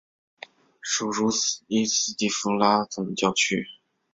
[0.81, 1.29] 属茹
[1.67, 3.67] 伊斯迪福拉总教区。